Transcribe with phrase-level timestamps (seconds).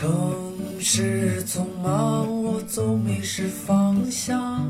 [0.00, 0.10] 城
[0.78, 4.66] 市匆忙，我总迷失方向。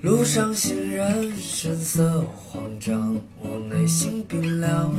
[0.00, 4.94] 路上行人神色慌张，我内心冰凉。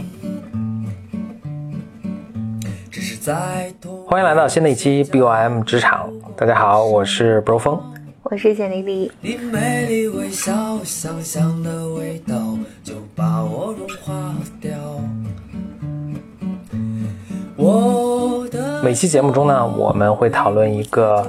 [2.91, 3.73] 只是在
[4.05, 7.82] 欢迎来到新的一期 BOM 职场，大家好，我是 Bro 峰。
[8.23, 14.78] 我是简丽丽，你美丽微笑，香香的味道就把我融化掉。
[17.57, 18.04] 我的
[18.86, 21.25] 每期节目中呢，我们会讨论一个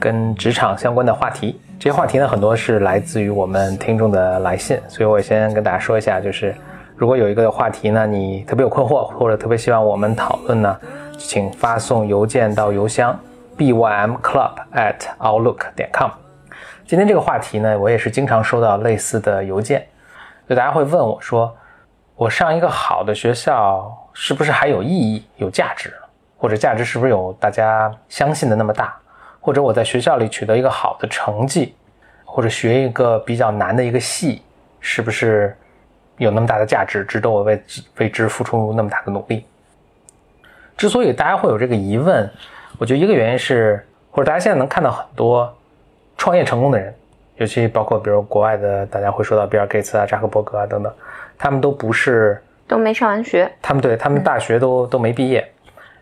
[0.00, 1.60] 跟职场相关的话题。
[1.78, 6.54] 这些话题呢，很多是来自于我们听众的来信，所以我先跟大家说一下，就是
[6.96, 10.74] 如果有一个话题呢，你特别有困惑，或者特别希望我们讨论呢，
[11.18, 13.14] 请发送邮件到邮箱
[13.58, 16.08] bymclub at outlook 点 com。
[16.86, 19.86] 今天这个话题呢，我也是经常收到类似的邮件，
[20.48, 21.54] 就大家会问我说，
[22.14, 25.92] 我上一个好的学校是不是还有意义、有价值，
[26.36, 28.94] 或者价值是不是有大家相信的那么大？
[29.40, 31.74] 或者我在学校里取得一个好的成绩，
[32.24, 34.42] 或者学一个比较难的一个系，
[34.80, 35.56] 是不是
[36.16, 39.46] 有那么大的价值，值得我为之为之付出那么大的努力？
[40.76, 42.28] 之所以大家会有这个疑问，
[42.76, 45.56] 我觉得一个原因是，或者大家现在能看到很多
[46.18, 46.92] 创业成功的人，
[47.36, 50.92] 尤其包括比如国外的，大家会说到比尔盖茨啊、扎克伯格啊等等，
[51.38, 55.48] 他们都不是都没上完学，他们对他们大学都、都没毕业。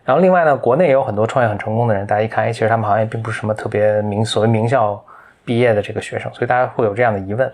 [0.05, 5.03] 然后另外呢，国内也有很多创业很成功的人，大家一看，哎，其实他们好像也并不是什么特别名所谓名校
[5.43, 7.51] 毕业的这个学生，所以大家会有这样的疑问。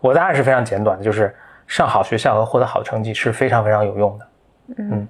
[0.00, 1.34] 我的答案是非常简短的，就是
[1.66, 4.26] 上好学校和获得好成绩是非常非常有用的。
[4.78, 5.06] 嗯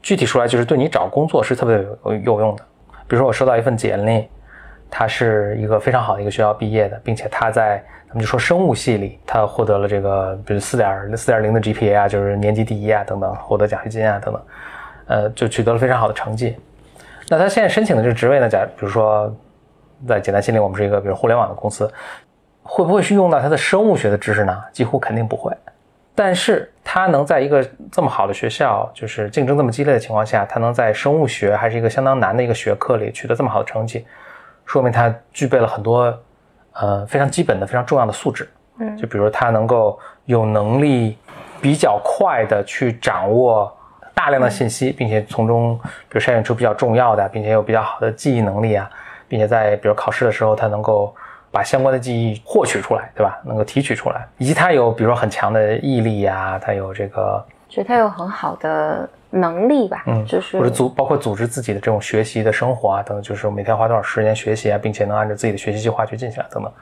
[0.00, 2.62] 具体说来，就是对你找工作是特别有有用的。
[3.08, 4.28] 比如说，我收到一份简历，
[4.88, 14.40] 他是一个非常好的一个学校毕业的，并且他在咱们就说生物系里，他获得了这个比如四点四点零的 GPA 啊，就是年级第一啊等等，获得奖学金啊等等，
[15.06, 16.56] 呃，就取得了非常好的成绩。
[17.28, 19.34] 那他现在申请的这个职位呢，假比如说
[20.06, 21.92] 在简单心理，我们是一个比如互联网的公司，
[22.62, 24.62] 会不会是用到他的生物学的知识呢？
[24.72, 25.52] 几乎肯定不会。
[26.14, 34.06] 但是他能在一个这么好的学校，就是竞争这么激烈的情况下，他能在生物学还是一个相当难的一个学科里取得这么好的成绩，
[34.64, 36.18] 说明他具备了很多
[36.72, 38.48] 呃非常基本的、非常重要的素质。
[38.78, 41.18] 嗯就比如他能够有能力
[41.60, 43.75] 比较快的去掌握
[44.26, 45.78] 大量的信息，并且从中
[46.08, 48.90] 比如筛选出比较重要的，并且有比较好的记忆能力啊，
[49.28, 51.14] 并且在比如考试的时候，他能够
[51.52, 53.38] 把相关的记忆获取出来，对吧？
[53.44, 66.72] 能够提取出来，以及他有比如说很强的毅力呀、他有这个觉得他有很好的能力吧，嗯，就是或者组包括组织自己的这种学习的生活啊等等，就是每天花多少时间学习啊，并且能按照自己的学习计划去进行啊等等，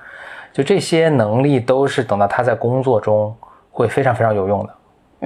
[0.50, 3.36] 就这些能力都是等到他在工作中
[3.70, 4.74] 会非常非常有用的。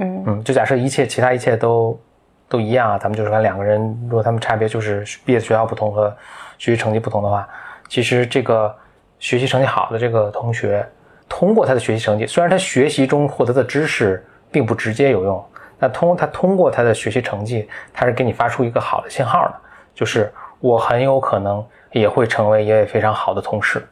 [0.01, 1.99] 嗯嗯，就假设一切其他一切都
[2.49, 3.79] 都一样啊，咱们就是看两个人，
[4.09, 6.09] 如果他们差别就是毕业学校不同和
[6.57, 7.47] 学习成绩不同的话，
[7.87, 8.75] 其实这个
[9.19, 10.85] 学习成绩好的这个同学，
[11.29, 15.45] 通过他的学习成绩，虽然他学习中获得的知识并不直接有用，
[15.77, 19.55] 那通他通过他的学习成绩，他是给你发出一个好的信号的，
[19.93, 23.87] 就是我很有可能也会成为一位非常好的同事。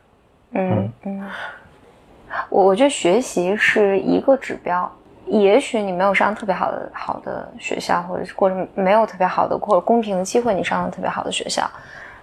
[0.51, 1.29] 嗯嗯，
[2.49, 4.91] 我我觉得学习是一个指标。
[5.29, 11.69] 也许你没有上特别好的好的学校，或者是或者没有特别好的或者公平的机会，你上了特别好的学校，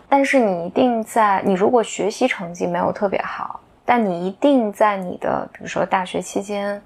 [0.09, 6.81] 但是你一定在你如果学习成绩没有特别好，但你一定在你的比如说大学期间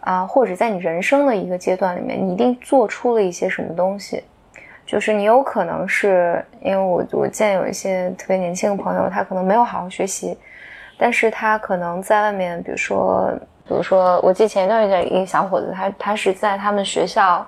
[0.00, 4.22] 啊、或者在你人生的一个阶段里面，你一定做出了一些什么东西。
[4.84, 10.36] 就是你有可能是因为我我见有一些特别年轻的朋友，他可能没有好好学习，
[10.98, 13.32] 但是他可能在外面，比如说，
[13.66, 17.46] 比如说，我记前一段时间一个小伙子，他他是在他们学校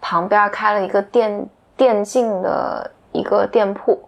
[0.00, 3.98] 旁边开了一个电电竞的一个店铺，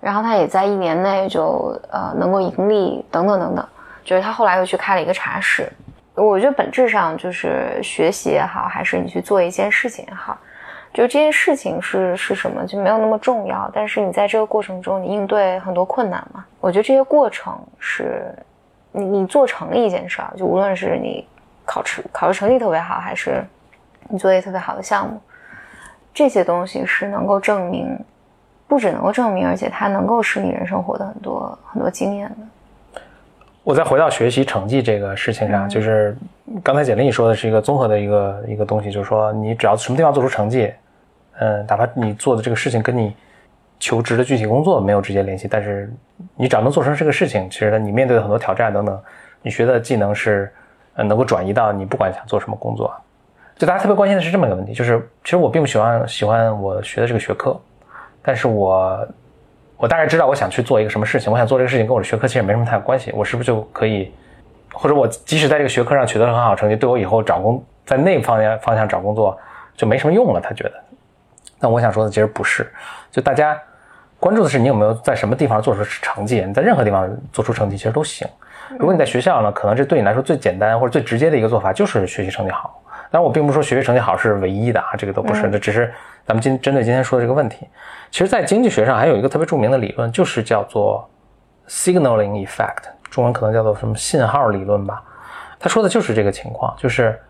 [0.00, 3.66] 然后他也在一年内就呃能够盈利等等等等，
[4.04, 5.72] 就是他后来又去开了一个茶室。
[6.14, 10.36] 我觉得本质上就是学习也好，还是你去做一件事情也好，
[10.92, 18.30] 就这件事情是是什么就没有那么重要，但是你在这个过程中你应对很多困难嘛，我觉得这些过程是
[18.92, 21.26] 你你做成了一件事儿，就无论是你
[21.64, 23.44] 考试考试成绩特别好，还是
[24.08, 25.20] 你做一个特别好的项目，
[26.12, 27.98] 这些东西是能够证明，
[28.68, 32.36] 不只能够证明，而且它能够使你人生获得很多很多经验的。
[33.64, 36.16] 我再回到学习成绩这个事情上，就是
[36.64, 40.72] 刚才简历你说的是一个综合的一个一个东西，就是说你只要什么地方做出成绩，
[41.38, 43.14] 嗯，哪怕你做的这个事情跟你
[43.82, 45.92] 求职的具体工作没有直接联系，但是
[46.36, 49.02] 你只要能做成这个事情，其实呢，你面对的很多挑战等等，
[49.42, 50.52] 你学的技能是
[50.94, 52.94] 呃能够转移到你不管想做什么工作。
[53.56, 57.60] 就大家特别关心的是这么一个问题，就是其实我并不喜欢喜欢我学的这个学科，
[58.22, 59.08] 但是我
[59.76, 64.12] 我大概知道我想去做一个什么事情，我想做这个事情跟我的学科其实没什么太大关系，我是不是就可以，
[64.72, 69.36] 或者我即使在这个学科上取得了很好成绩，对我以后找工在那方向方向找工作
[69.76, 70.40] 就没什么用了？
[70.40, 70.72] 他觉得，
[71.58, 72.72] 那我想说的其实不是，
[73.10, 73.60] 就大家
[74.22, 78.24] 关注的是你有没有在什么地方做出成绩，你在任何地方做出成绩其实都行。
[78.78, 82.80] 如果你在学校呢，可能这对你来说最简单或者最直接的一个做法就是学习成绩好。
[83.10, 85.92] 当然，我并不是说学习成绩好是唯一的啊，这个都不是，这只是
[86.24, 87.66] 咱们今针对今天说的这个问题。
[88.12, 91.04] 其实，在经济学上还有一个特别著名的理论，就是叫做
[91.66, 95.02] signaling effect，中文可能叫做什么信号理论吧。
[95.58, 97.20] 他说的就是这个情况，就是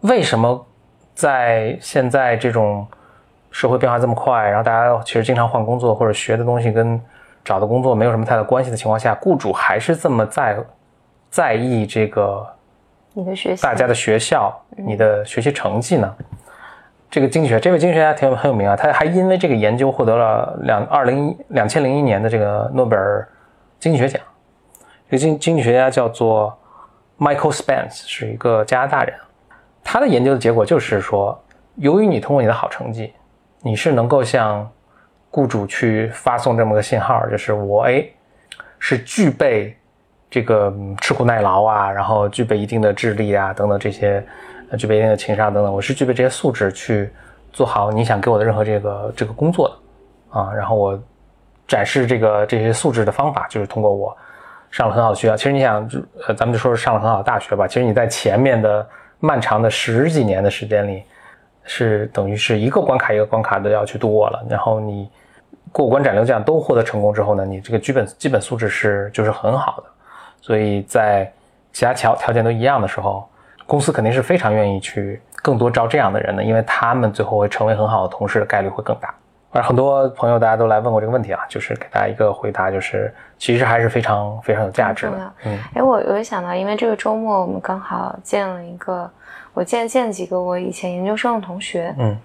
[0.00, 0.66] 为什么
[1.14, 2.88] 在现在这种
[3.50, 7.00] 社会变化这么快，然后大家其实经常换工作或者学的东西跟
[7.44, 10.56] 找的工作没有什么太大关系的情况下，雇主还是这么在
[11.30, 12.46] 在意这个
[13.12, 16.14] 你的学习，大家的学校，你的学习成绩呢？
[17.10, 23.28] 这个经济学，这位经济学家挺有很有名啊，他还因为这个研究获得了两二零两千零一年的这个诺贝尔
[23.80, 24.22] 经济学奖。
[25.08, 26.56] 这个经经济学家叫做
[27.18, 29.12] Michael Spence，是一个加拿大人。
[29.82, 31.36] 他的研究的结果就是说，
[31.74, 33.12] 由于你通过你的好成绩，
[33.62, 34.70] 你是能够向
[35.30, 38.04] 雇主去发送这么个信号，就是我哎
[38.78, 39.76] 是具备
[40.30, 44.24] 这个吃苦耐劳啊，然后具备一定的智力啊等等这些。
[44.78, 47.10] 具备一定的情商等等，我是具备这些素质去
[47.52, 50.52] 做好你想给我的任何这个这个工作的啊。
[50.54, 50.96] 然后我
[51.66, 54.16] 展示这个这些素质的方法，就是通过我
[54.70, 55.36] 上了很好的学校。
[55.36, 55.90] 其实你想，
[56.24, 57.66] 呃，咱们就说是上了很好的大学吧。
[57.66, 61.02] 其实你在前面的漫长的十几年的时间里，
[61.72, 64.44] 是等于是一个关卡一个关卡的要去度过了。
[64.48, 65.08] 然后你
[65.70, 69.84] 过关斩六将都获得成功之后呢，你这个基本基本素质是就是很好的。
[70.40, 71.32] 所以在
[71.72, 73.24] 其他条条件都一样的时候。
[73.66, 79.14] 公司肯定是非常愿意去更多招这样的人的，因为他们最后会成为很好的同事的概率会更大。
[79.52, 85.32] 而很多朋友大家都来问过这个问题啊，就是给大家一个回答，就是其实还是非常非常有价值的。
[85.44, 89.10] 嗯，哎，我我想到，因为这个周末我们刚好见了一个，
[89.52, 92.16] 我见见几个我以前研究生的同学，嗯，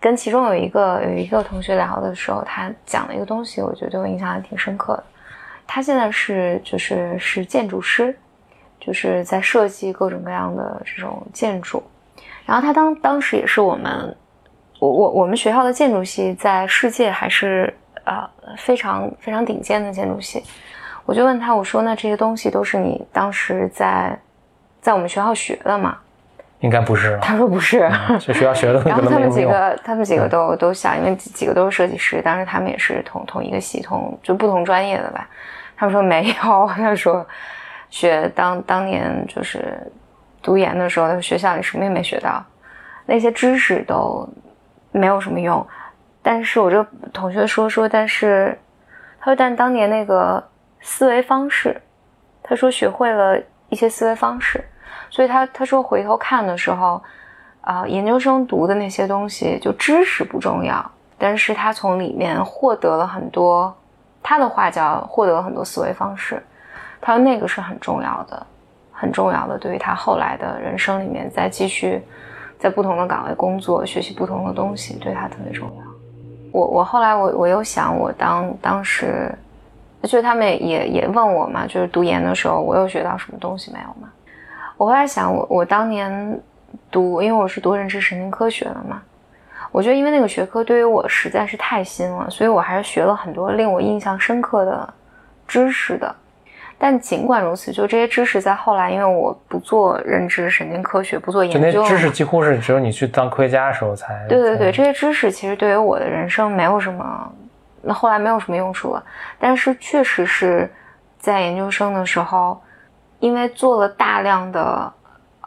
[0.00, 5.04] 跟其中有一个有一个同学聊的时候，他讲了一个东西，我觉得对我印象还挺深刻的。
[5.66, 8.16] 他现在是就是是建筑师。
[8.80, 11.82] 就是在设计各种各样的这种建筑，
[12.44, 14.14] 然后他当当时也是我们，
[14.84, 17.72] 我我我们学校的建筑系在世界还是
[18.04, 18.28] 呃
[18.58, 20.42] 非常非常顶尖的建筑系，
[21.06, 24.18] 我就问他我说那这些东西都是你当时在
[24.80, 25.96] 在我们学校学的吗？
[26.60, 27.90] 应该不是，他说不是，
[28.20, 28.82] 是学校学的。
[28.82, 35.28] 然后他们几个他们几个都都想，因为几个都是设计师，当时他们也是同同一个系统，就不同专业的吧。
[35.76, 37.26] 他们说没有，他说。
[37.90, 39.78] 学当当年就是
[40.42, 42.44] 读研的时候，在学校里什么也没学到，
[43.06, 44.28] 那些知识都
[44.94, 45.66] 没有什么用。
[46.22, 48.58] 但是我这个同学说说，但是
[49.20, 50.42] 他说，但当年那个
[50.80, 51.78] 思维方式，
[52.42, 53.38] 他说学会了
[53.68, 54.64] 一些思维方式，
[55.10, 57.02] 所以他他说回头看的时候，
[57.60, 63.74] 啊，研究生读的那些东西就知识不重要，但是他从里面获得了很多，
[64.22, 66.42] 他的话叫获得了很多思维方式。
[67.00, 68.46] 他说那个是很重要的，
[68.92, 72.02] 很重要的，对于他后来的人生里面，再继续
[72.58, 75.84] 在不同的岗位工作，学习不同的东西，对他特别重要。
[76.52, 79.32] 我我后来我我又想，我当当时，
[80.02, 84.08] 就他们也也问我嘛，就是读研的时候，我又学到什么东西没有嘛？
[84.76, 86.40] 我后来想，我我当年
[86.90, 89.02] 读，因为我是读认知神经科学的嘛，
[89.70, 94.94] 我觉得因为那个学科对于我实在是太新了，所以我还是学了很多令我印象深刻的
[95.46, 96.14] 知识的。
[96.76, 104.26] 但尽管如此，就这些知识在后来，因为我不做认知神经科学，不做研究，知识几乎是只有你去当科学家的时候才。
[104.28, 107.32] 对对对，这些知识其实对于我的人生没有什么，
[107.80, 109.02] 那后来没有什么用处了。
[109.38, 110.70] 但是确实是
[111.18, 112.60] 在研究生的时候，
[113.20, 114.92] 因为做了大量的，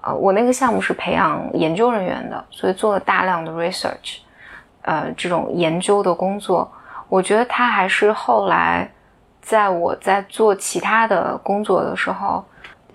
[0.01, 4.19] 呃，我那个项目是培养研究人员的，所以做了大量的 research，
[4.83, 6.71] 呃，这种研究的工作，
[7.09, 8.89] 我觉得它还是后来。
[9.47, 12.43] 在我在做其他的工作的时候，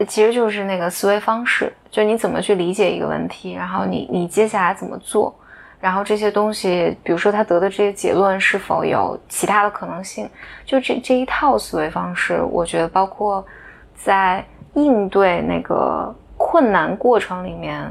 [0.06, 5.34] 其实就是那个思维方式，就你怎么去理解一个问题，然后你你接下来怎么做，
[5.80, 10.28] 然后这些东西，比如说他得的这些结论是否有其他的可能性，
[10.66, 13.42] 就这这一套思维方式，我觉得包括
[13.94, 14.44] 在
[14.74, 17.90] 应对那个困难过程里面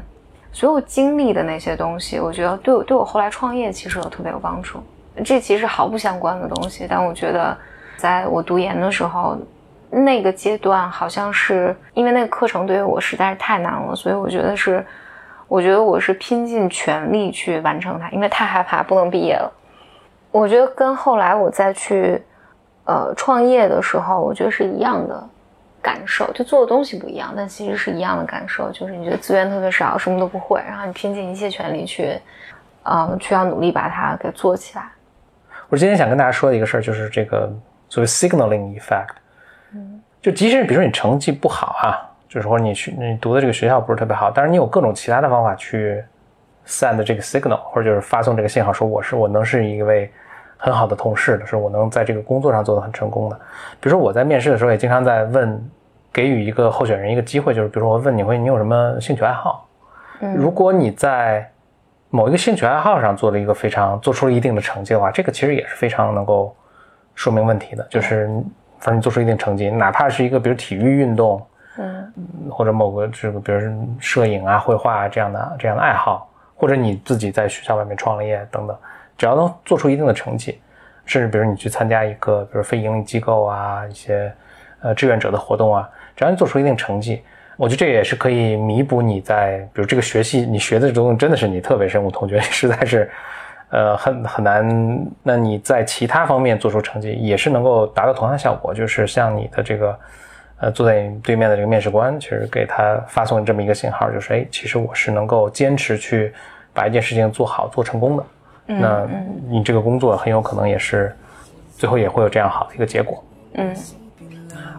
[0.52, 4.78] 所有经历的那些东西，我觉得对我对我后来创业其实有特别有帮助。
[5.24, 7.58] 这其实毫不相关的东西，但我觉得。
[7.96, 9.36] 在我读研的时候，
[9.90, 14.84] 那个阶段好像是因为那个课程对于我实在是太难了，所以我觉得是，
[15.48, 19.52] 我觉得我是拼尽全力去完成它，因为太害怕不能毕业了。
[20.30, 22.22] 我觉得跟后来我再去
[22.84, 25.22] 呃创业的时候，我觉得是一样的
[25.82, 32.18] 感受，就做的东西不一样，但其实是一样的感受，就是你觉得资源特别少，什么都不会，然后你拼尽一切全力去，
[32.84, 34.84] 呃，去要努力把它给做起来。
[35.68, 37.52] 我今天想跟大家说的一个事儿，就是这个
[37.92, 39.08] 所谓 signaling effect。
[39.74, 46.02] 嗯，就即使比如说你成绩不好啊，就是或者你去你读的这个学校不是特别好，但是你有各种其他的方法去
[46.66, 50.10] send 这个 signal，或者就是发送这个信号，说我是我能是一位
[50.56, 53.36] 很好的同事的，是我能在这个工作上做得很成功的。
[53.78, 55.62] 比如说我在面试的时候也经常在问，
[56.10, 59.68] 给予一个候选人一个机会，就是比如说我问你会你有什么兴趣爱好？
[60.20, 61.46] 嗯，如果你在
[62.08, 66.56] 某一个兴趣爱好上做了一个非常做出了一定的成绩的话，这个其实也是非常能够
[67.14, 67.86] 说明问题的。
[67.90, 68.26] 就是
[68.78, 71.44] 反正你做出一定成绩，哪怕是一个比如体育运动，
[71.78, 72.12] 嗯，
[72.50, 78.76] 或者某个这个比如摄影啊、绘画啊这样的这样的爱好，或者你自己在学校外面创了业等等，
[79.16, 80.60] 只要能做出一定的成绩，
[81.06, 84.32] 甚至比如你去参加一个比如非盈利机构啊一些
[84.80, 87.22] 呃志愿者的活动啊，只要你做出一定成绩。
[87.58, 93.08] 我觉得这也是可以弥补你在，比如这个学习你学的这东西真的是你特别深，恶痛绝实在是，
[93.72, 95.06] 呃，很很难。
[95.22, 98.74] 那你在其他方面做出成绩，也是能够达到同样效果。
[98.74, 99.98] 就是像你的这个，
[100.58, 106.34] 呃，坐在你对面的这个面试官，其实给他发送这么一个信号，就是哎，其实我是能够坚持去
[106.74, 108.24] 把一件事情做好、做成功的。
[108.66, 109.08] 那
[109.48, 111.10] 你这个工作很有可能也是
[111.78, 113.24] 最后也会有这样好的一个结果。
[113.54, 113.74] 嗯。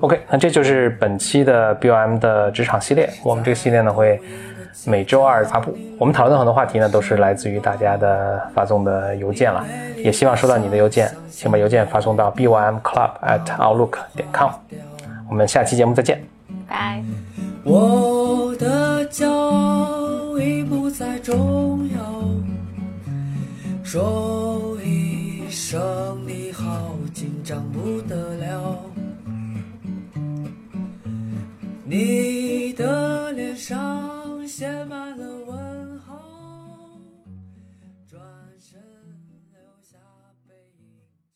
[0.01, 3.09] OK，那这就是本期的 BOM 的职场系列。
[3.23, 4.19] 我们这个系列呢会
[4.85, 5.75] 每周二发布。
[5.99, 9.65] 我们讨论的很多话题呢都是来自于大家的发送的邮件了，
[9.97, 14.51] 也希望收到你的邮件，请把邮件发送到 bymclub@outlook.com。
[15.29, 16.23] 我们下期节目再见，
[16.67, 17.03] 拜。
[17.63, 21.97] 我的骄傲已不再重要，
[23.83, 24.03] 说